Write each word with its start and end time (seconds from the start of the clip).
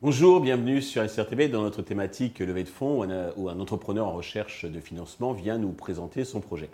Bonjour, 0.00 0.40
bienvenue 0.40 0.82
sur 0.82 1.08
SRTV 1.08 1.48
dans 1.48 1.62
notre 1.62 1.80
thématique 1.80 2.40
levée 2.40 2.64
de 2.64 2.68
fonds 2.68 3.06
où 3.36 3.48
un, 3.48 3.60
entrepreneur 3.60 4.06
en 4.06 4.12
recherche 4.12 4.64
de 4.64 4.80
financement 4.80 5.32
vient 5.32 5.58
nous 5.58 5.72
présenter 5.72 6.24
son 6.24 6.40
projet. 6.40 6.70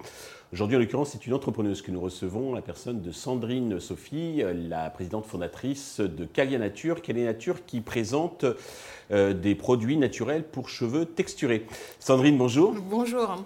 Aujourd'hui, 0.53 0.77
en 0.77 0.81
l'occurrence, 0.81 1.11
c'est 1.11 1.27
une 1.27 1.35
entrepreneuse 1.35 1.83
que 1.83 1.91
nous 1.91 2.01
recevons, 2.01 2.55
la 2.55 2.63
personne 2.63 3.01
de 3.01 3.13
Sandrine 3.13 3.81
Sophie, 3.81 4.43
la 4.69 4.91
présidente 4.91 5.27
fondatrice 5.27 6.01
de 6.01 6.25
Calia 6.25 6.59
Nature. 6.59 7.01
Calia 7.01 7.25
Nature 7.25 7.65
qui 7.67 7.81
présente 7.81 8.45
euh, 9.11 9.35
des 9.35 9.55
produits 9.55 9.99
naturels 9.99 10.43
pour 10.45 10.69
cheveux 10.69 11.05
texturés. 11.05 11.67
Sandrine, 12.01 12.39
bonjour. 12.39 12.75
Bonjour. 12.91 13.45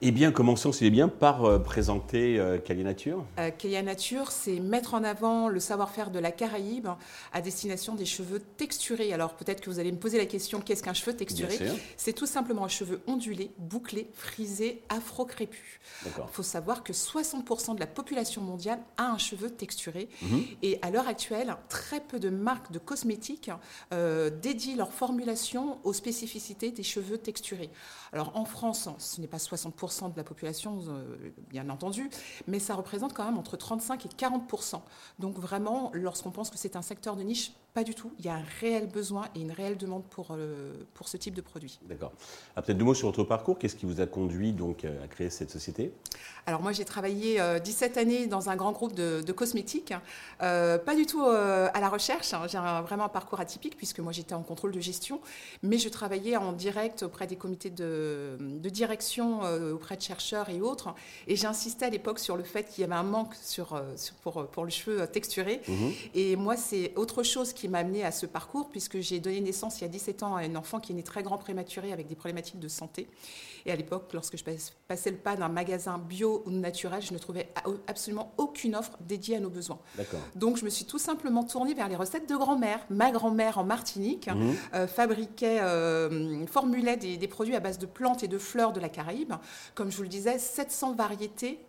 Eh 0.00 0.12
bien, 0.12 0.30
commençons, 0.30 0.70
c'est 0.70 0.90
bien, 0.90 1.08
par 1.08 1.44
euh, 1.44 1.58
présenter 1.58 2.38
euh, 2.38 2.58
Nature. 2.68 3.24
Euh, 3.40 3.82
Nature, 3.82 4.30
c'est 4.30 4.60
mettre 4.60 4.94
en 4.94 5.02
avant 5.02 5.48
le 5.48 5.58
savoir-faire 5.58 6.12
de 6.12 6.20
la 6.20 6.30
Caraïbe 6.30 6.86
à 7.32 7.40
destination 7.40 7.96
des 7.96 8.04
cheveux 8.04 8.38
texturés. 8.38 9.12
Alors, 9.12 9.34
peut-être 9.34 9.60
que 9.60 9.68
vous 9.68 9.80
allez 9.80 9.90
me 9.90 9.98
poser 9.98 10.16
la 10.16 10.26
question, 10.26 10.60
qu'est-ce 10.60 10.84
qu'un 10.84 10.94
cheveu 10.94 11.14
texturé 11.14 11.58
C'est 11.96 12.12
tout 12.12 12.26
simplement 12.26 12.64
un 12.64 12.68
cheveu 12.68 13.00
ondulé, 13.08 13.50
bouclé, 13.58 14.08
frisé, 14.14 14.82
afro-crépu. 14.88 15.80
Il 16.06 16.12
faut 16.30 16.44
savoir 16.44 16.84
que 16.84 16.92
60% 16.92 17.74
de 17.74 17.80
la 17.80 17.88
population 17.88 18.40
mondiale 18.40 18.78
a 18.98 19.10
un 19.10 19.18
cheveu 19.18 19.50
texturé. 19.50 20.08
Mhm. 20.22 20.44
Et 20.62 20.78
à 20.82 20.90
l'heure 20.90 21.08
actuelle, 21.08 21.56
très 21.68 22.00
peu 22.00 22.20
de 22.20 22.30
marques 22.30 22.70
de 22.70 22.78
cosmétiques 22.78 23.50
euh, 23.92 24.30
dédient 24.30 24.76
leur 24.76 24.92
formulation 24.92 25.78
aux 25.82 25.92
spécificités 25.92 26.70
des 26.70 26.84
cheveux 26.84 27.18
texturés. 27.18 27.70
Alors, 28.12 28.36
en 28.36 28.44
France, 28.44 28.88
ce 28.98 29.20
n'est 29.20 29.26
pas 29.26 29.38
60% 29.38 29.87
de 30.12 30.16
la 30.16 30.24
population, 30.24 30.80
euh, 30.88 31.30
bien 31.48 31.68
entendu, 31.70 32.10
mais 32.46 32.58
ça 32.58 32.74
représente 32.74 33.14
quand 33.14 33.24
même 33.24 33.38
entre 33.38 33.56
35 33.56 34.06
et 34.06 34.08
40 34.08 34.50
Donc 35.18 35.38
vraiment, 35.38 35.90
lorsqu'on 35.94 36.30
pense 36.30 36.50
que 36.50 36.58
c'est 36.58 36.76
un 36.76 36.82
secteur 36.82 37.16
de 37.16 37.22
niche, 37.22 37.52
pas 37.78 37.84
du 37.84 37.94
tout. 37.94 38.10
Il 38.18 38.24
y 38.24 38.28
a 38.28 38.34
un 38.34 38.44
réel 38.60 38.88
besoin 38.88 39.26
et 39.36 39.40
une 39.40 39.52
réelle 39.52 39.76
demande 39.76 40.02
pour, 40.10 40.32
euh, 40.32 40.72
pour 40.94 41.06
ce 41.06 41.16
type 41.16 41.34
de 41.34 41.40
produit. 41.40 41.78
D'accord. 41.82 42.10
Ah, 42.56 42.62
peut-être 42.62 42.76
deux 42.76 42.84
mots 42.84 42.92
sur 42.92 43.06
votre 43.06 43.22
parcours. 43.22 43.56
Qu'est-ce 43.56 43.76
qui 43.76 43.86
vous 43.86 44.00
a 44.00 44.06
conduit 44.06 44.52
donc 44.52 44.84
à 44.84 45.06
créer 45.06 45.30
cette 45.30 45.52
société? 45.52 45.92
Alors 46.44 46.60
moi, 46.60 46.72
j'ai 46.72 46.84
travaillé 46.84 47.40
17 47.62 47.96
euh, 47.96 48.00
années 48.00 48.26
dans 48.26 48.50
un 48.50 48.56
grand 48.56 48.72
groupe 48.72 48.94
de, 48.94 49.32
cosmétiques, 49.32 49.94
pas 50.40 50.96
du 50.96 51.06
tout 51.06 51.22
à 51.22 51.80
la 51.80 51.88
recherche. 51.88 52.34
Hein. 52.34 52.46
J'ai 52.48 52.58
vraiment 52.58 53.04
un 53.04 53.08
parcours 53.08 53.38
atypique 53.38 53.76
puisque 53.76 54.00
moi 54.00 54.10
j'étais 54.10 54.34
en 54.34 54.42
contrôle 54.42 54.72
de 54.72 54.80
gestion, 54.80 55.20
mais 55.62 55.78
je 55.78 55.88
travaillais 55.88 56.36
en 56.36 56.52
direct 56.52 57.04
auprès 57.04 57.28
des 57.28 57.36
comités 57.36 57.70
de, 57.70 58.36
de 58.40 58.68
direction 58.70 59.42
auprès 59.72 59.96
de 59.96 60.02
chercheurs 60.02 60.48
et 60.48 60.60
autres. 60.60 60.94
Et 61.28 61.36
j'insistais 61.36 61.86
à 61.86 61.90
l'époque 61.90 62.18
sur 62.18 62.36
le 62.36 62.42
fait 62.42 62.64
qu'il 62.64 62.80
y 62.80 62.84
avait 62.84 62.94
un 62.94 63.04
manque 63.04 63.34
sur, 63.40 63.74
euh, 63.74 63.82
pour, 64.22 64.46
pour, 64.46 64.64
le 64.64 64.70
cheveu 64.70 65.06
texturé. 65.06 65.60
Mhm. 65.68 65.92
Et 66.14 66.36
moi, 66.36 66.56
c'est 66.56 66.92
autre 66.96 67.22
chose 67.22 67.52
qui 67.52 67.67
m'a 67.70 67.78
amené 67.78 68.04
à 68.04 68.10
ce 68.10 68.26
parcours, 68.26 68.68
puisque 68.68 69.00
j'ai 69.00 69.20
donné 69.20 69.40
naissance 69.40 69.80
il 69.80 69.82
y 69.82 69.84
a 69.84 69.88
17 69.88 70.22
ans 70.22 70.36
à 70.36 70.42
un 70.42 70.56
enfant 70.56 70.80
qui 70.80 70.92
est 70.92 70.94
né 70.94 71.02
très 71.02 71.22
grand 71.22 71.38
prématuré 71.38 71.92
avec 71.92 72.06
des 72.06 72.14
problématiques 72.14 72.58
de 72.58 72.68
santé. 72.68 73.08
Et 73.66 73.72
à 73.72 73.76
l'époque, 73.76 74.10
lorsque 74.12 74.36
je 74.36 74.44
passais 74.86 75.10
le 75.10 75.16
pas 75.16 75.36
d'un 75.36 75.48
magasin 75.48 75.98
bio 75.98 76.42
ou 76.46 76.50
naturel, 76.50 77.02
je 77.02 77.12
ne 77.12 77.18
trouvais 77.18 77.52
absolument 77.86 78.32
aucune 78.38 78.74
offre 78.74 78.96
dédiée 79.00 79.36
à 79.36 79.40
nos 79.40 79.50
besoins. 79.50 79.78
Donc, 80.34 80.56
je 80.56 80.64
me 80.64 80.70
suis 80.70 80.84
tout 80.84 80.98
simplement 80.98 81.44
tournée 81.44 81.74
vers 81.74 81.88
les 81.88 81.96
recettes 81.96 82.28
de 82.28 82.36
grand-mère. 82.36 82.80
Ma 82.90 83.10
grand-mère 83.10 83.58
en 83.58 83.64
Martinique 83.64 84.28
mhm. 84.28 84.54
euh, 84.74 84.86
fabriquait, 84.86 85.60
euh, 85.60 86.46
formulait 86.46 86.96
des, 86.96 87.16
des, 87.16 87.28
produits 87.28 87.56
à 87.56 87.60
base 87.60 87.78
de 87.78 87.86
plantes 87.86 88.22
et 88.22 88.28
de 88.28 88.38
fleurs 88.38 88.72
de 88.72 88.80
la 88.80 88.88
Caraïbe. 88.88 89.34
Comme 89.74 89.90
je 89.90 89.96
vous 89.96 90.02
le 90.02 90.08
disais, 90.08 90.38
700 90.38 90.94
variétés 90.94 91.60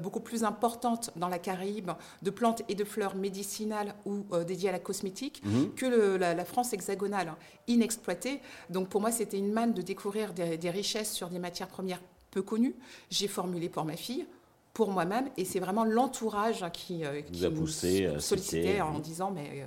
beaucoup 0.00 0.20
plus 0.20 0.44
importantes 0.44 1.10
dans 1.16 1.28
la 1.28 1.38
Caraïbe 1.38 1.90
de 2.22 2.30
plantes 2.30 2.62
et 2.68 2.74
de 2.74 2.84
fleurs 2.84 3.14
médicinales 3.14 3.94
ou 4.04 4.24
euh, 4.32 4.44
dédiées 4.44 4.70
à 4.70 4.72
la 4.72 4.78
cosmétique 4.78 5.42
mhm. 5.44 5.74
que 5.74 5.86
la, 6.16 6.44
France 6.44 6.72
hexagonale 6.72 7.34
inexploitée. 7.66 8.40
Donc 8.70 8.88
pour 8.88 9.00
moi, 9.00 9.10
c'était 9.10 9.38
une 9.38 9.52
manne 9.52 9.74
de 9.74 9.82
découvrir 9.82 10.32
des, 10.32 10.70
richesses 10.70 11.12
sur 11.12 11.28
des 11.28 11.38
matières 11.38 11.68
premières 11.68 12.00
peu 12.30 12.42
connues. 12.42 12.74
J'ai 13.10 13.28
formulé 13.28 13.68
pour 13.68 13.84
ma 13.84 13.96
fille 13.96 14.26
pour 14.72 14.90
moi-même 14.90 15.30
et 15.36 15.44
c'est 15.44 15.60
vraiment 15.60 15.84
l'entourage 15.84 16.64
qui, 16.72 17.04
euh, 17.04 17.22
qui 17.22 17.44
a 17.44 17.50
poussé, 17.50 18.08
sollicitait 18.18 18.80
en 18.80 18.98
disant 18.98 19.30
mais 19.30 19.64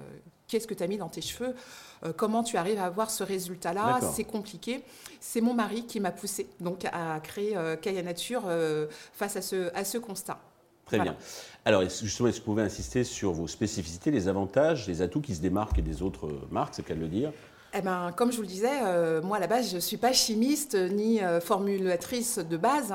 qu'est-ce 0.49 0.67
que 0.67 0.73
tu 0.73 0.83
as 0.83 0.87
mis 0.87 0.97
dans 0.97 1.07
tes 1.07 1.21
cheveux 1.21 1.55
euh, 2.05 2.13
comment 2.15 2.43
tu 2.43 2.57
arrives 2.57 2.79
à 2.79 2.85
avoir 2.85 3.09
ce 3.09 3.23
résultat-là 3.23 3.99
C'est 4.13 4.23
compliqué. 4.23 4.83
C'est 5.19 5.41
mon 5.41 5.53
mari 5.53 5.85
qui 5.85 5.99
m'a 5.99 6.11
poussé 6.11 6.47
donc 6.59 6.85
à 6.85 7.19
créer 7.21 7.57
euh, 7.57 7.75
Kaya 7.75 8.01
Nature 8.01 8.43
euh, 8.47 8.87
face 9.13 9.35
à 9.35 9.41
ce, 9.41 9.73
à 9.75 9.83
ce 9.83 9.97
constat. 9.97 10.39
Très 10.85 10.99
bien. 10.99 11.15
Alors, 11.65 11.83
justement, 11.83 12.29
est-ce 12.29 12.39
que 12.39 12.45
vous 12.45 12.53
pouvez 12.53 12.63
insister 12.63 13.03
sur 13.03 13.31
vos 13.31 13.47
spécificités, 13.47 14.09
les 14.09 14.27
avantages, 14.27 14.87
les 14.87 15.03
atouts 15.03 15.21
qui 15.21 15.35
se 15.35 15.41
démarquent 15.41 15.81
des 15.81 16.01
autres 16.01 16.31
marques, 16.49 16.73
c'est 16.73 16.83
qu'à 16.83 16.95
le 16.95 17.07
dire? 17.07 17.31
Eh 17.75 17.81
ben, 17.81 18.11
comme 18.16 18.31
je 18.31 18.37
vous 18.37 18.41
le 18.41 18.47
disais, 18.47 19.21
moi 19.21 19.37
à 19.37 19.39
la 19.39 19.45
base, 19.45 19.69
je 19.69 19.75
ne 19.75 19.79
suis 19.79 19.97
pas 19.97 20.13
chimiste 20.13 20.73
ni 20.73 21.19
formulatrice 21.41 22.39
de 22.39 22.57
base. 22.57 22.91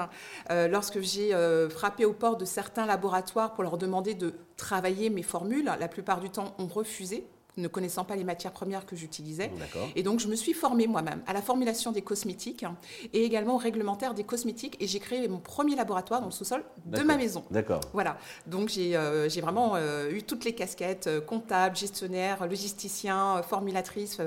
lorsque 0.51 0.99
j'ai 1.03 1.31
frappé 1.71 2.05
aux 2.05 2.15
portes 2.15 2.41
de 2.41 2.45
certains 2.45 2.85
laboratoires 2.85 3.55
pour 3.55 3.63
leur 3.63 3.79
demander 3.79 4.15
de 4.15 4.35
travailler 4.57 5.09
mes 5.09 5.23
formules, 5.23 5.71
la 5.79 5.87
plupart 5.87 6.19
du 6.19 6.31
temps, 6.31 6.57
ont 6.59 6.67
refusé 6.67 7.25
ne 7.57 7.69
connaissant 7.69 8.05
pas 8.05 8.17
les 8.17 8.25
matières 8.25 8.53
premières 8.53 8.87
que 8.87 8.97
j'utilisais. 8.97 9.51
Et 9.97 10.03
donc, 10.03 10.21
je 10.21 10.29
me 10.29 10.35
suis 10.35 10.53
formée 10.53 10.87
moi-même 10.87 11.23
à 11.27 11.33
la 11.33 11.43
formulation 11.43 11.93
des 11.93 12.03
cosmétiques 12.03 12.65
et 13.13 13.25
également 13.25 13.55
au 13.55 13.59
réglementaire 13.59 14.15
des 14.15 14.25
cosmétiques. 14.25 14.77
Et 14.81 14.87
j'ai 14.87 14.99
créé 14.99 15.29
mon 15.29 15.39
premier 15.39 15.77
laboratoire 15.77 16.21
dans 16.21 16.27
le 16.27 16.33
sous-sol 16.33 16.65
de 16.87 17.03
ma 17.03 17.17
maison. 17.17 17.45
D'accord. 17.51 17.81
Voilà. 17.93 18.19
Donc, 18.47 18.69
j'ai 18.69 18.97
euh, 18.97 19.29
vraiment 19.41 19.73
euh, 19.77 20.11
eu 20.11 20.23
toutes 20.23 20.45
les 20.45 20.55
casquettes 20.55 21.07
euh, 21.07 21.21
comptable, 21.21 21.77
gestionnaire, 21.77 22.47
logisticien, 22.47 23.43
formulatrice. 23.43 24.19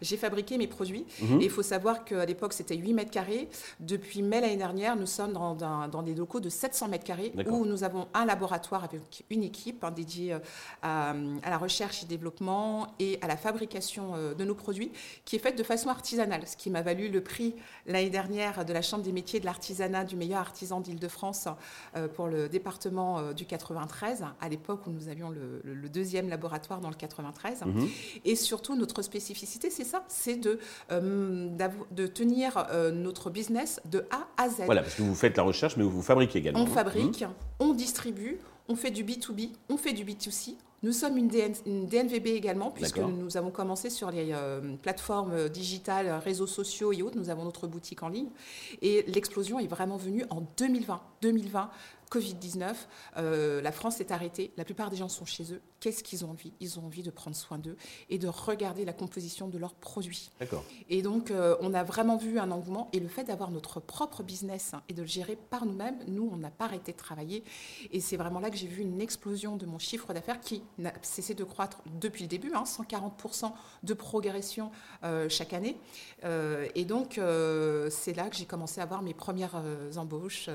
j'ai 0.00 0.16
fabriqué 0.16 0.58
mes 0.58 0.66
produits. 0.66 1.06
Mhm. 1.20 1.40
Et 1.40 1.44
il 1.44 1.50
faut 1.50 1.62
savoir 1.62 2.04
qu'à 2.04 2.24
l'époque, 2.24 2.52
c'était 2.52 2.76
8 2.76 2.92
mètres 2.94 3.10
carrés. 3.10 3.48
Depuis 3.80 4.22
mai 4.22 4.40
l'année 4.40 4.56
dernière, 4.56 4.96
nous 4.96 5.06
sommes 5.06 5.32
dans, 5.32 5.54
dans, 5.54 6.02
des 6.02 6.14
locaux 6.14 6.40
de 6.40 6.48
700 6.48 6.88
mètres 6.88 7.04
carrés 7.04 7.32
où 7.46 7.64
nous 7.64 7.84
avons 7.84 8.08
un 8.14 8.24
laboratoire 8.24 8.84
avec 8.84 9.24
une 9.30 9.42
équipe 9.42 9.84
hein, 9.84 9.90
dédiée 9.90 10.36
à, 10.82 11.10
à 11.10 11.50
la 11.50 11.58
recherche 11.58 12.02
et 12.02 12.06
développement 12.06 12.63
et 12.98 13.18
à 13.22 13.26
la 13.26 13.36
fabrication 13.36 14.12
euh, 14.14 14.34
de 14.34 14.44
nos 14.44 14.54
produits, 14.54 14.90
qui 15.24 15.36
est 15.36 15.38
faite 15.38 15.56
de 15.56 15.62
façon 15.62 15.88
artisanale, 15.88 16.42
ce 16.46 16.56
qui 16.56 16.70
m'a 16.70 16.82
valu 16.82 17.08
le 17.08 17.22
prix 17.22 17.54
l'année 17.86 18.10
dernière 18.10 18.64
de 18.64 18.72
la 18.72 18.82
Chambre 18.82 19.02
des 19.02 19.12
métiers 19.12 19.40
de 19.40 19.44
l'artisanat 19.44 20.04
du 20.04 20.16
meilleur 20.16 20.40
artisan 20.40 20.80
d'Île-de-France 20.80 21.48
euh, 21.96 22.08
pour 22.08 22.28
le 22.28 22.48
département 22.48 23.18
euh, 23.18 23.32
du 23.32 23.46
93, 23.46 24.24
à 24.40 24.48
l'époque 24.48 24.86
où 24.86 24.90
nous 24.90 25.08
avions 25.08 25.30
le, 25.30 25.62
deuxième 25.88 26.28
laboratoire 26.28 26.80
dans 26.80 26.88
le 26.88 26.94
93. 26.94 27.62
Mhm. 27.62 27.88
Et 28.24 28.36
surtout, 28.36 28.74
notre 28.74 29.02
spécificité, 29.02 29.70
c'est 29.70 29.84
ça, 29.84 30.02
c'est 30.08 30.36
de, 30.36 30.58
de 30.90 32.06
tenir 32.06 32.66
notre 32.92 33.30
business 33.30 33.80
de 33.84 34.06
A 34.10 34.26
à 34.42 34.48
Z. 34.48 34.62
Voilà, 34.64 34.82
parce 34.82 34.94
que 34.94 35.02
vous 35.02 35.14
faites 35.14 35.36
la 35.36 35.42
recherche, 35.42 35.76
mais 35.76 35.84
vous 35.84 36.02
fabriquez 36.02 36.38
également. 36.38 36.60
On 36.60 36.66
fabrique, 36.66 37.20
mhm. 37.20 37.30
on 37.60 37.74
distribue, 37.74 38.38
on 38.68 38.76
fait 38.76 38.90
du 38.90 39.04
B2B, 39.04 39.50
on 39.68 39.76
fait 39.76 39.92
du 39.92 40.04
B2C, 40.04 40.56
nous 40.84 40.92
sommes 40.92 41.16
une, 41.16 41.28
DNVB 41.28 42.26
également, 42.26 42.70
puisque 42.70 42.98
nous 42.98 43.38
avons 43.38 43.50
commencé 43.50 43.88
sur 43.88 44.10
les 44.10 44.32
euh, 44.32 44.76
plateformes 44.82 45.48
digitales, 45.48 46.10
réseaux 46.22 46.46
sociaux 46.46 46.92
et 46.92 47.00
autres. 47.00 47.16
Nous 47.16 47.30
avons 47.30 47.44
notre 47.44 47.66
boutique 47.66 48.02
en 48.02 48.08
ligne. 48.08 48.28
Et 48.82 49.02
l'explosion 49.08 49.58
est 49.58 49.66
vraiment 49.66 49.96
venue 49.96 50.24
en 50.28 50.42
2020. 50.58 51.00
2020, 51.22 51.70
Covid-19, 52.10 52.74
euh, 53.16 53.60
la 53.60 53.72
France 53.72 54.00
est 54.00 54.10
arrêtée, 54.10 54.52
la 54.56 54.64
plupart 54.64 54.90
des 54.90 54.96
gens 54.96 55.08
sont 55.08 55.24
chez 55.24 55.52
eux. 55.52 55.60
Qu'est-ce 55.80 56.04
qu'ils 56.04 56.24
ont 56.24 56.30
envie? 56.30 56.52
Ils 56.60 56.78
ont 56.78 56.86
envie 56.86 57.02
de 57.02 57.10
prendre 57.10 57.36
soin 57.36 57.58
d'eux 57.58 57.76
et 58.08 58.18
de 58.18 58.28
regarder 58.28 58.84
la 58.84 58.92
composition 58.92 59.48
de 59.48 59.58
leurs 59.58 59.74
produits. 59.74 60.30
D'accord. 60.38 60.64
Et 60.88 61.02
donc, 61.02 61.30
euh, 61.30 61.56
on 61.60 61.74
a 61.74 61.82
vraiment 61.82 62.16
vu 62.16 62.38
un 62.38 62.50
engouement. 62.50 62.88
Et 62.92 63.00
le 63.00 63.08
fait 63.08 63.24
d'avoir 63.24 63.50
notre 63.50 63.80
propre 63.80 64.22
business 64.22 64.72
et 64.88 64.94
de 64.94 65.02
le 65.02 65.08
gérer 65.08 65.36
par 65.36 65.66
nous-mêmes, 65.66 65.98
nous, 66.06 66.28
on 66.32 66.36
n'a 66.36 66.50
pas 66.50 66.66
arrêté 66.66 66.92
de 66.92 66.96
travailler. 66.96 67.42
Et 67.90 68.00
c'est 68.00 68.16
vraiment 68.16 68.40
là 68.40 68.50
que 68.50 68.56
j'ai 68.56 68.68
vu 68.68 68.82
une 68.82 69.00
explosion 69.00 69.56
de 69.56 69.66
mon 69.66 69.78
chiffre 69.78 70.12
d'affaires 70.14 70.40
qui 70.40 70.62
n'a 70.78 70.92
cessé 71.02 71.34
de 71.34 71.44
croître 71.44 71.82
depuis 72.00 72.22
le 72.22 72.28
début, 72.28 72.52
hein, 72.54 72.64
140% 72.64 73.52
de 73.82 73.94
progression 73.94 74.70
euh, 75.04 75.28
chaque 75.28 75.52
année. 75.52 75.76
et 76.74 76.84
donc, 76.84 77.20
c'est 77.90 78.14
là 78.14 78.28
que 78.28 78.36
j'ai 78.36 78.46
commencé 78.46 78.80
à 78.80 78.84
avoir 78.84 79.02
mes 79.02 79.14
premières 79.14 79.62
embauches 79.96 80.48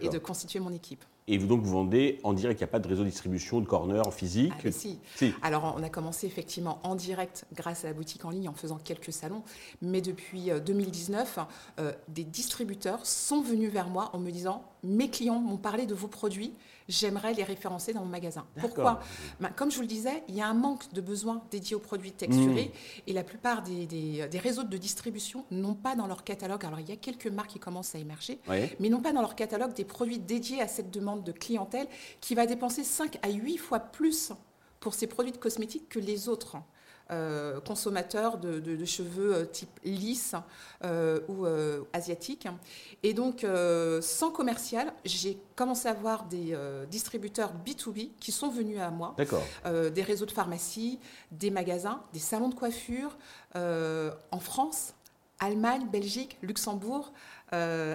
et 0.00 0.08
de 0.08 0.18
constituer 0.18 0.60
mon 0.60 0.72
équipe. 0.72 1.04
Et 1.30 1.38
vous 1.38 1.46
donc 1.46 1.62
vous 1.62 1.70
vendez 1.70 2.18
en 2.24 2.32
direct, 2.32 2.60
il 2.60 2.64
n'y 2.64 2.68
a 2.68 2.72
pas 2.72 2.80
de 2.80 2.88
réseau 2.88 3.04
de 3.04 3.08
distribution, 3.08 3.60
de 3.60 3.66
corner 3.66 4.04
en 4.04 4.10
physique 4.10 4.52
ah, 4.64 4.72
si. 4.72 4.98
si. 5.14 5.32
Alors 5.42 5.76
on 5.78 5.82
a 5.84 5.88
commencé 5.88 6.26
effectivement 6.26 6.80
en 6.82 6.96
direct 6.96 7.46
grâce 7.54 7.84
à 7.84 7.88
la 7.88 7.94
boutique 7.94 8.24
en 8.24 8.30
ligne 8.30 8.48
en 8.48 8.52
faisant 8.52 8.78
quelques 8.82 9.12
salons, 9.12 9.44
mais 9.80 10.00
depuis 10.00 10.50
2019, 10.64 11.38
euh, 11.38 11.42
euh, 11.82 11.92
des 12.08 12.24
distributeurs 12.24 13.06
sont 13.06 13.42
venus 13.42 13.70
vers 13.70 13.88
moi 13.88 14.10
en 14.12 14.18
me 14.18 14.32
disant 14.32 14.64
mes 14.82 15.08
clients 15.08 15.38
m'ont 15.38 15.56
parlé 15.56 15.86
de 15.86 15.94
vos 15.94 16.08
produits, 16.08 16.52
j'aimerais 16.90 17.32
les 17.32 17.44
référencer 17.44 17.92
dans 17.92 18.00
mon 18.00 18.10
magasin. 18.10 18.44
Pourquoi? 18.60 19.00
Ben, 19.40 19.50
Comme 19.50 19.70
je 19.70 19.76
vous 19.76 19.82
le 19.82 19.88
disais, 19.88 20.22
il 20.28 20.34
y 20.34 20.40
a 20.40 20.48
un 20.48 20.54
manque 20.54 20.92
de 20.92 21.00
besoins 21.00 21.42
dédiés 21.50 21.76
aux 21.76 21.80
produits 21.80 22.12
texturés 22.12 22.72
mmh. 22.74 23.00
et 23.06 23.12
la 23.12 23.24
plupart 23.24 23.62
des, 23.62 23.86
des, 23.86 24.38
réseaux 24.38 24.64
de 24.64 24.76
distribution 24.76 25.44
n'ont 25.50 25.74
pas 25.74 25.94
dans 25.94 26.06
leur 26.06 26.24
catalogue, 26.24 26.64
alors 26.64 26.80
il 26.80 26.88
y 26.88 26.92
a 26.92 26.96
quelques 26.96 27.26
marques 27.26 27.50
qui 27.50 27.58
commencent 27.58 27.94
à 27.94 27.98
émerger, 27.98 28.40
mais 28.78 28.88
n'ont 28.88 29.00
pas 29.00 29.12
dans 29.12 29.20
leur 29.20 29.36
catalogue 29.36 29.72
des 29.74 29.84
produits 29.84 30.18
dédiés 30.18 30.60
à 30.60 30.68
cette 30.68 30.90
demande 30.90 31.24
de 31.24 31.32
clientèle 31.32 31.86
qui 32.20 32.34
va 32.34 32.46
dépenser 32.46 32.84
5 32.84 33.18
à 33.22 33.30
8 33.30 33.56
fois 33.56 33.80
plus 33.80 34.32
pour 34.80 34.94
ces 34.94 35.06
produits 35.06 35.32
de 35.32 35.36
cosmétiques 35.36 35.88
que 35.88 35.98
les 35.98 36.28
autres. 36.28 36.56
Euh, 37.10 37.60
consommateurs 37.60 38.38
de, 38.38 38.84
cheveux 38.84 39.34
euh, 39.34 39.44
type 39.44 39.80
lisse 39.82 40.36
euh, 40.84 41.18
ou 41.28 41.44
asiatique. 41.92 42.46
Et 43.02 43.14
donc, 43.14 43.44
sans 44.00 44.30
commercial, 44.30 44.92
j'ai 45.04 45.38
commencé 45.56 45.88
à 45.88 45.94
voir 45.94 46.24
des 46.24 46.56
distributeurs 46.90 47.52
B2B 47.66 48.10
qui 48.20 48.32
sont 48.32 48.48
venus 48.48 48.78
à 48.78 48.90
moi. 48.90 49.16
des 49.64 50.02
réseaux 50.02 50.26
de 50.26 50.30
pharmacie, 50.30 50.98
des 51.32 51.50
magasins, 51.50 52.02
des 52.12 52.18
salons 52.18 52.48
de 52.48 52.54
coiffure 52.54 53.16
en 53.54 54.40
France, 54.40 54.94
Allemagne, 55.40 55.86
Belgique, 55.90 56.36
Luxembourg, 56.42 57.12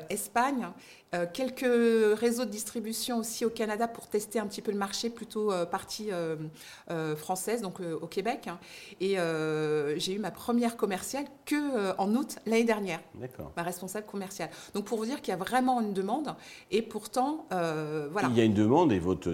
Espagne. 0.10 0.68
Euh, 1.16 1.26
quelques 1.32 2.20
réseaux 2.20 2.46
de 2.46 2.50
distribution 2.50 3.20
aussi 3.20 3.46
au 3.46 3.50
Canada 3.50 3.88
pour 3.88 4.08
tester 4.08 4.40
un 4.40 4.48
petit 4.48 4.62
peu 4.62 4.72
le 4.72 4.78
marché, 4.78 5.10
plutôt 5.10 5.52
euh, 5.52 5.66
partie 5.66 6.10
euh, 6.12 7.16
française, 7.16 7.62
donc 7.62 7.80
au 7.80 8.08
Québec. 8.08 8.48
Hein. 8.48 8.60
Et 9.00 9.18
j'ai 9.98 10.14
eu 10.14 10.20
ma 10.20 10.32
première 10.32 10.78
commerciale 10.78 11.26
que 11.46 11.96
en 11.98 12.14
août 12.16 12.38
l'année 12.46 12.64
dernière. 12.64 13.00
Ma 13.56 13.64
responsable 13.64 14.06
commerciale. 14.06 14.50
Donc 14.74 14.86
pour 14.86 14.98
vous 14.98 15.06
dire 15.06 15.22
qu'il 15.22 15.32
y 15.32 15.34
a 15.34 15.38
vraiment 15.38 15.82
une 15.82 15.94
demande, 15.94 16.36
et 16.72 16.82
pourtant, 16.82 17.46
voilà. 17.50 18.28
Il 18.30 18.38
y 18.38 18.42
a 18.42 18.44
une 18.44 18.54
demande 18.54 18.92
et 18.92 19.00
votre 19.00 19.32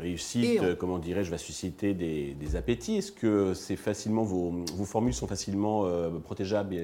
réussite, 0.00 0.76
comment 0.78 0.98
dirais-je, 0.98 1.30
va 1.30 1.38
susciter 1.38 1.94
des, 1.94 2.56
appétits. 2.56 2.98
Est-ce 2.98 3.12
que 3.12 3.54
c'est 3.54 3.76
facilement 3.76 4.22
vos, 4.22 4.64
vos, 4.74 4.84
formules 4.84 5.14
sont 5.14 5.26
facilement 5.26 5.88
protégeables 6.22 6.74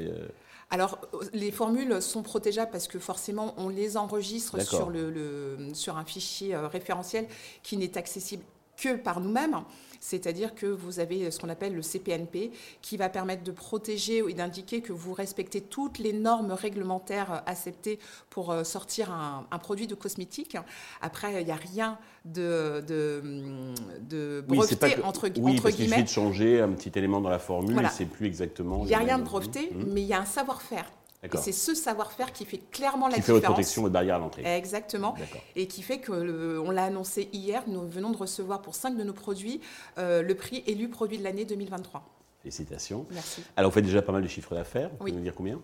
alors, 0.71 1.01
les 1.33 1.51
formules 1.51 2.01
sont 2.01 2.23
protégeables 2.23 2.71
parce 2.71 2.87
que 2.87 3.01
forcément, 3.01 3.55
on 3.57 3.69
les 3.69 3.97
enregistre 3.97 4.61
sur, 4.63 4.89
le, 4.89 5.59
sur 5.75 5.97
un 5.97 6.05
fichier 6.05 6.55
euh, 6.55 6.69
référentiel 6.69 7.27
qui 7.65 7.77
n'est 7.77 7.99
accessible 7.99 8.45
que 8.77 8.95
par 8.95 9.21
nous-mêmes. 9.21 9.63
C'est-à-dire 10.01 10.55
que 10.55 10.67
vous 10.67 10.99
avez 10.99 11.31
ce 11.31 11.39
qu'on 11.39 11.51
appelle 11.51 11.75
le 11.75 11.83
CPNP 11.83 12.51
qui 12.83 12.97
va 12.97 13.09
permettre 13.09 13.45
de 13.45 13.53
protéger 13.53 14.23
et 14.29 14.35
d'indiquer 14.35 14.81
que 14.81 14.93
vous 14.93 15.13
respectez 15.13 15.61
toutes 15.61 15.99
les 15.99 16.13
normes 16.13 16.53
réglementaires 16.53 17.43
acceptées 17.47 17.99
pour 18.31 18.51
euh, 18.51 18.65
sortir 18.65 19.13
un, 19.13 19.59
produit 19.59 19.87
de 19.87 19.95
cosmétique. 19.95 20.57
Après, 21.03 21.43
il 21.43 21.45
n'y 21.45 21.53
a 21.53 21.57
rien 21.57 21.99
de, 22.25 22.83
de, 22.87 24.43
breveté 24.47 25.03
entre, 25.05 25.29
oui, 25.39 25.53
entre 25.53 25.71
guillemets. 25.71 25.99
Il 25.99 26.05
de 26.05 26.09
changer 26.09 26.61
un 26.61 26.71
petit 26.71 26.99
élément 26.99 27.21
dans 27.21 27.29
la 27.29 27.39
formule, 27.39 27.87
c'est 27.93 28.07
plus 28.07 28.27
exactement. 28.27 28.81
Il 28.85 28.89
n'y 28.89 28.95
a 28.95 28.99
rien 28.99 29.19
de 29.19 29.25
breveté, 29.25 29.71
mmh. 29.73 29.85
mais 29.93 30.03
il 30.03 30.09
y 30.09 30.15
a 30.15 30.21
un 30.21 30.25
savoir-faire. 30.25 30.91
Et 31.23 31.37
c'est 31.37 31.53
ce 31.53 31.75
savoir-faire 31.75 32.33
qui 32.33 32.45
fait 32.45 32.61
clairement 32.71 33.07
la 33.07 33.17
différence. 33.17 33.25
Qui 33.25 33.27
fait 33.27 33.33
votre 33.33 33.47
protection 33.53 33.87
et 33.87 33.91
barrière 33.91 34.17
à 34.17 34.19
l'entrée. 34.19 34.43
Exactement. 34.57 35.15
Et 35.55 35.67
qui 35.67 35.83
fait 35.83 35.99
que, 35.99 36.59
on 36.59 36.71
l'a 36.71 36.85
annoncé 36.85 37.29
hier, 37.33 37.63
nous 37.67 37.87
venons 37.87 38.11
de 38.11 38.17
recevoir 38.17 38.63
pour 38.63 38.75
cinq 38.75 38.97
de 38.97 39.05
nos 39.05 39.13
produits 39.13 39.61
euh, 39.99 40.23
le 40.23 40.35
prix 40.35 40.63
élu 40.67 40.89
produit 40.89 41.19
de 41.19 41.25
l'année 41.25 41.45
2023. 41.45 42.03
Félicitations. 42.43 43.07
Merci. 43.11 43.43
Alors, 43.55 43.71
vous 43.71 43.75
faites 43.75 43.85
déjà 43.85 44.01
pas 44.01 44.13
mal 44.13 44.23
de 44.23 44.29
chiffres 44.29 44.55
d'affaires. 44.55 44.89
Vous 44.89 44.97
pouvez 44.97 45.13
nous 45.13 45.21
dire 45.21 45.35
combien? 45.35 45.61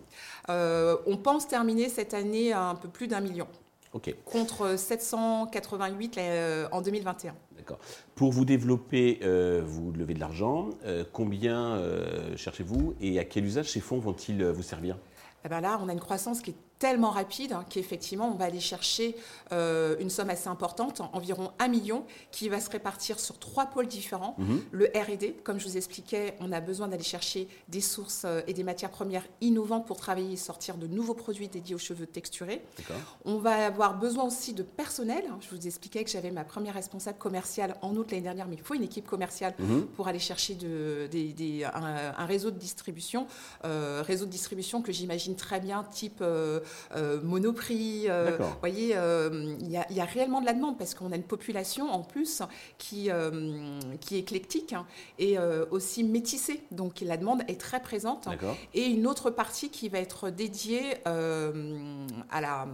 Euh, 0.49 0.95
On 1.07 1.17
pense 1.17 1.47
terminer 1.47 1.89
cette 1.89 2.13
année 2.13 2.53
à 2.53 2.65
un 2.65 2.75
peu 2.75 2.87
plus 2.87 3.07
d'un 3.07 3.19
million. 3.19 3.47
OK. 3.93 4.13
Contre 4.25 4.77
788 4.77 6.17
euh, 6.19 6.67
en 6.71 6.81
2021. 6.81 7.33
D'accord. 7.55 7.79
Pour 8.13 8.31
vous 8.31 8.45
développer, 8.45 9.19
vous 9.65 9.91
levez 9.91 10.13
de 10.13 10.19
l'argent. 10.19 10.69
combien 11.13 11.81
cherchez-vous 12.35 12.93
et 13.01 13.17
à 13.17 13.25
quel 13.25 13.45
usage 13.45 13.71
ces 13.71 13.79
fonds 13.79 13.97
vont-ils 13.97 14.45
vous 14.45 14.61
servir? 14.61 14.97
Eh 15.43 15.49
ben 15.49 15.61
là, 15.61 15.79
on 15.81 15.89
a 15.89 15.93
une 15.93 15.99
croissance 15.99 16.41
qui 16.41 16.51
est 16.51 16.55
tellement 16.79 17.09
rapide 17.09 17.53
hein, 17.53 17.65
qu'effectivement, 17.69 18.29
on 18.31 18.35
va 18.35 18.45
aller 18.45 18.59
chercher 18.59 19.15
euh, 19.51 19.95
une 19.99 20.09
somme 20.09 20.29
assez 20.29 20.47
importante, 20.47 21.01
environ 21.13 21.51
1 21.59 21.67
million, 21.67 22.05
qui 22.31 22.49
va 22.49 22.59
se 22.59 22.69
répartir 22.69 23.19
sur 23.19 23.39
trois 23.39 23.65
pôles 23.65 23.87
différents. 23.87 24.35
Mhm. 24.37 24.61
Le 24.71 24.85
RD, 24.85 25.43
comme 25.43 25.59
je 25.59 25.67
vous 25.67 25.77
expliquais, 25.77 26.35
on 26.39 26.51
a 26.51 26.59
besoin 26.59 26.87
d'aller 26.87 27.03
chercher 27.03 27.47
des 27.67 27.81
sources 27.81 28.23
euh, 28.25 28.41
et 28.47 28.53
des 28.53 28.63
matières 28.63 28.91
premières 28.91 29.25
innovantes 29.41 29.85
pour 29.85 29.97
travailler 29.97 30.33
et 30.33 30.37
sortir 30.37 30.77
de 30.77 30.87
nouveaux 30.87 31.13
produits 31.13 31.47
dédiés 31.47 31.75
aux 31.75 31.79
cheveux 31.79 32.05
texturés. 32.05 32.63
On 33.25 33.37
va 33.37 33.65
avoir 33.65 33.97
besoin 33.97 34.25
aussi 34.25 34.53
de 34.53 34.63
personnel. 34.63 35.23
Je 35.41 35.55
vous 35.55 35.67
expliquais 35.67 36.03
que 36.03 36.09
j'avais 36.09 36.31
ma 36.31 36.43
première 36.43 36.73
responsable 36.73 37.17
commerciale 37.17 37.75
en 37.81 37.95
août 37.95 38.11
l'année 38.11 38.23
dernière, 38.23 38.47
mais 38.47 38.55
il 38.55 38.61
faut 38.61 38.75
une 38.75 38.83
équipe 38.83 39.07
commerciale 39.07 39.53
mhm. 39.59 39.87
pour 39.87 40.07
aller 40.07 40.19
chercher 40.19 40.55
de, 40.55 41.07
un, 41.65 42.25
réseau 42.25 42.51
de 42.51 42.57
distribution. 42.57 43.27
Euh, 43.65 44.03
réseau 44.05 44.25
de 44.25 44.31
distribution 44.31 44.81
que 44.81 44.91
j'imagine 44.91 45.35
très 45.35 45.59
bien, 45.59 45.83
type 45.83 46.19
euh, 46.21 46.59
Monoprix. 47.23 48.05
Euh, 48.09 48.37
vous 48.39 48.59
voyez, 48.59 48.91
euh, 48.95 49.55
il 49.59 49.69
y, 49.69 49.99
a 49.99 50.05
réellement 50.05 50.41
de 50.41 50.45
la 50.45 50.53
demande 50.53 50.77
parce 50.77 50.93
qu'on 50.93 51.11
a 51.11 51.15
une 51.15 51.23
population 51.23 51.89
en 51.89 52.03
plus 52.03 52.41
qui, 52.77 53.09
qui 54.01 54.15
est 54.15 54.19
éclectique 54.19 54.73
hein, 54.73 54.85
et 55.19 55.37
aussi 55.71 56.03
métissée. 56.03 56.61
Donc 56.71 57.01
la 57.01 57.17
demande 57.17 57.43
est 57.47 57.59
très 57.59 57.81
présente. 57.81 58.27
Et 58.73 58.85
une 58.85 59.07
autre 59.07 59.29
partie 59.29 59.69
qui 59.69 59.89
va 59.89 59.99
être 59.99 60.29
dédiée 60.29 60.95
à 61.05 62.41
la, 62.41 62.67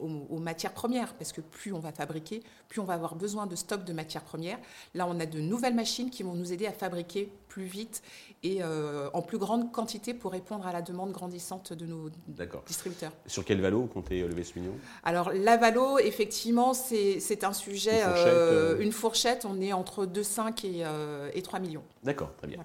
aux, 0.00 0.38
matières 0.38 0.72
premières 0.72 1.14
parce 1.14 1.32
que 1.32 1.40
plus 1.40 1.72
on 1.72 1.78
va 1.78 1.92
fabriquer, 1.92 2.42
plus 2.68 2.80
on 2.80 2.84
va 2.84 2.94
avoir 2.94 3.14
besoin 3.14 3.46
de 3.46 3.56
stock 3.56 3.84
de 3.84 3.92
matières 3.92 4.24
premières. 4.24 4.58
Là, 4.94 5.06
on 5.08 5.18
a 5.20 5.26
de 5.26 5.40
nouvelles 5.40 5.74
machines 5.74 6.10
qui 6.10 6.22
vont 6.22 6.34
nous 6.34 6.52
aider 6.52 6.66
à 6.66 6.72
fabriquer 6.72 7.32
plus 7.54 7.64
vite 7.64 8.02
et 8.42 8.60
en 9.12 9.22
plus 9.22 9.38
grande 9.38 9.70
quantité 9.70 10.12
pour 10.12 10.32
répondre 10.32 10.66
à 10.66 10.72
la 10.72 10.82
demande 10.82 11.12
grandissante 11.12 11.72
de 11.72 11.86
nos 11.86 12.10
distributeurs. 12.66 13.12
Sur 13.26 13.44
quel 13.44 13.60
valo 13.60 13.86
comptez 13.86 14.22
lever 14.22 14.42
ce 14.42 14.58
million? 14.58 14.72
Alors, 15.04 15.32
la 15.32 15.56
valo, 15.56 15.98
effectivement, 15.98 16.74
c'est 16.74 17.44
un 17.44 17.52
sujet, 17.52 18.02
une 18.02 18.10
fourchette, 18.10 18.26
euh, 18.26 18.78
une 18.80 18.92
fourchette, 18.92 19.44
On 19.44 19.60
est 19.60 19.72
entre 19.72 20.04
2,5 20.04 20.66
et, 20.66 20.84
euh, 20.84 21.30
et 21.32 21.42
3 21.42 21.60
millions. 21.60 21.84
D'accord, 22.02 22.32
très 22.36 22.48
bien. 22.48 22.58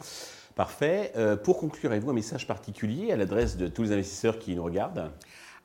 Parfait. 0.55 1.11
Euh, 1.15 1.37
pour 1.37 1.59
conclure, 1.59 1.91
avez-vous 1.91 2.09
un 2.09 2.13
message 2.13 2.47
particulier 2.47 3.11
à 3.11 3.15
l'adresse 3.15 3.57
de 3.57 3.67
tous 3.67 3.83
les 3.83 3.91
investisseurs 3.91 4.39
qui 4.39 4.55
nous 4.55 4.63
regardent? 4.63 5.11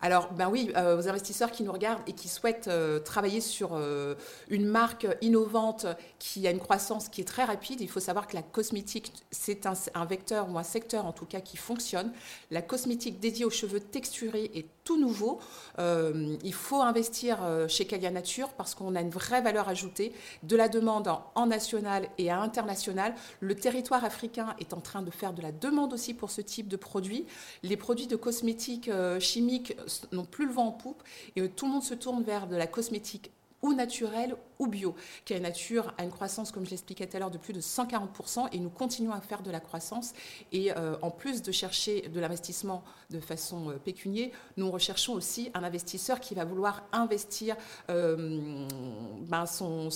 Alors, 0.04 0.34
ben 0.34 0.50
oui, 0.50 0.70
euh, 0.76 0.98
aux 0.98 1.08
investisseurs 1.08 1.50
qui 1.50 1.62
nous 1.62 1.72
regardent 1.72 2.02
et 2.06 2.12
qui 2.12 2.28
souhaitent 2.28 2.68
euh, 2.68 2.98
travailler 2.98 3.40
sur 3.40 3.70
euh, 3.72 4.14
une 4.50 4.66
marque 4.66 5.06
innovante 5.22 5.86
qui 6.18 6.46
a 6.46 6.50
une 6.50 6.58
croissance 6.58 7.08
qui 7.08 7.22
est 7.22 7.24
très 7.24 7.44
rapide, 7.44 7.80
il 7.80 7.88
faut 7.88 8.00
savoir 8.00 8.26
que 8.26 8.36
la 8.36 8.42
cosmétique, 8.42 9.14
c'est 9.30 9.64
un, 9.64 10.04
vecteur 10.04 10.50
ou 10.50 10.58
un 10.58 10.62
secteur 10.62 11.06
en 11.06 11.12
tout 11.14 11.24
cas 11.24 11.40
qui 11.40 11.56
fonctionne. 11.56 12.12
La 12.50 12.60
cosmétique 12.60 13.18
dédiée 13.18 13.46
aux 13.46 13.50
cheveux 13.50 13.80
texturés 13.80 14.50
est 14.54 14.66
tout 14.84 14.98
nouveau. 14.98 15.40
il 15.78 16.54
faut 16.54 16.82
investir 16.82 17.38
chez 17.68 17.86
Calia 17.86 18.10
Nature 18.10 18.50
parce 18.50 18.74
qu'on 18.74 18.94
a 18.94 19.00
une 19.00 19.10
vraie 19.10 19.40
valeur 19.40 19.68
ajoutée, 19.68 20.12
de 20.42 20.56
la 20.56 20.68
demande 20.68 21.10
en 21.34 21.46
national 21.46 22.08
et 22.18 22.30
à 22.30 22.40
international. 22.40 23.14
Le 23.40 23.54
territoire 23.54 24.04
africain 24.04 24.54
est 24.60 24.72
en 24.72 24.80
train 24.80 25.02
de 25.02 25.10
faire 25.10 25.32
de 25.32 25.42
la 25.42 25.52
demande 25.52 25.92
aussi 25.92 26.14
pour 26.14 26.30
ce 26.30 26.40
type 26.40 26.68
de 26.68 26.76
produits. 26.76 27.26
Les 27.62 27.76
produits 27.76 28.06
de 28.06 28.16
cosmétiques 28.16 28.90
chimiques 29.20 29.76
n'ont 30.12 30.24
plus 30.24 30.46
le 30.46 30.52
vent 30.52 30.66
en 30.66 30.72
poupe 30.72 31.02
et 31.36 31.40
euh, 31.40 31.48
tout 31.48 31.66
le 31.66 31.72
monde 31.72 31.82
se 31.82 31.94
tourne 31.94 32.22
vers 32.22 32.46
de 32.46 32.56
la 32.56 32.66
cosmétique 32.66 33.30
ou 33.64 33.72
naturelle 33.72 34.36
ou 34.58 34.66
bio. 34.66 34.94
Qui 35.24 35.40
Nature 35.40 35.94
a 35.98 36.04
une 36.04 36.10
croissance, 36.10 36.52
comme 36.52 36.64
je 36.66 36.70
l'expliquais 36.70 37.06
tout 37.06 37.16
à 37.16 37.20
l'heure, 37.20 37.30
de 37.30 37.38
plus 37.38 37.54
de 37.54 37.60
140% 37.60 38.48
et 38.52 38.58
nous 38.58 38.68
continuons 38.68 39.12
à 39.12 39.20
faire 39.20 39.42
de 39.42 39.50
la 39.50 39.58
croissance. 39.58 40.12
Et 40.52 40.70
euh, 40.70 40.96
en 41.00 41.10
plus 41.10 41.42
de 41.42 41.50
chercher 41.50 42.02
de 42.02 42.20
l'investissement 42.20 42.84
de 43.10 43.20
façon 43.20 43.70
euh, 43.70 43.78
pécuniaire, 43.78 44.30
nous 44.58 44.70
recherchons 44.70 45.14
aussi 45.14 45.50
un 45.54 45.64
investisseur 45.64 46.20
qui 46.20 46.34
va 46.34 46.44
vouloir 46.44 46.84
investir 46.92 47.56
ben, 47.88 49.46
son, 49.46 49.88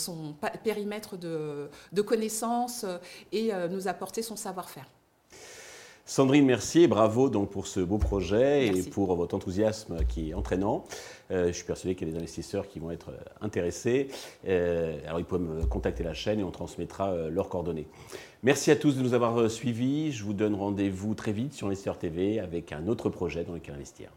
périmètre 0.65 1.19
de, 1.19 1.69
de 1.93 2.03
connaissances 2.03 2.87
et 3.33 3.53
nous 3.71 3.87
apporter 3.87 4.23
son 4.23 4.37
savoir-faire. 4.37 4.87
Sandrine 6.09 6.47
Mercier, 6.47 6.89
bravo 6.89 7.29
donc 7.29 7.51
pour 7.51 7.67
ce 7.67 7.81
beau 7.81 7.99
projet 7.99 8.67
et 8.67 8.83
pour 8.83 9.15
votre 9.15 9.35
enthousiasme 9.35 9.99
qui 10.09 10.31
est 10.31 10.35
entraînant. 10.35 10.87
Euh, 11.31 11.49
je 11.49 11.53
suis 11.53 11.67
persuadé 11.67 11.95
qu'il 11.95 12.09
y 12.09 12.11
a 12.11 12.15
des 12.15 12.19
investisseurs 12.19 12.67
qui 12.67 12.79
vont 12.79 12.91
être 12.91 13.11
euh, 13.11 13.19
intéressés. 13.43 14.09
Euh, 14.49 14.97
alors 15.07 15.21
ils 15.21 15.27
peuvent 15.27 15.43
me 15.43 15.67
contacter 15.67 16.03
la 16.03 16.15
chaîne 16.15 16.41
et 16.41 16.45
on 16.45 16.51
transmettra 16.51 17.15
leurs 17.29 17.51
coordonnées. 17.51 17.87
Merci 18.43 18.71
à 18.71 18.77
tous 18.77 18.97
de 18.97 19.03
nous 19.03 19.13
avoir 19.13 19.51
suivis. 19.51 20.11
Je 20.11 20.25
vous 20.25 20.33
donne 20.33 20.55
rendez-vous 20.55 21.13
très 21.13 21.33
vite 21.33 21.53
sur 21.53 21.67
Investisseur 21.67 21.99
TV 21.99 22.41
avec 22.41 22.73
un 22.73 22.89
autre 22.89 23.11
projet 23.11 23.45
dans 23.45 23.53
lequel 23.53 23.75
investir. 23.75 24.09